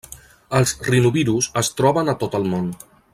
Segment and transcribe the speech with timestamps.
[0.59, 2.77] Els rinovirus es troben a tot el món.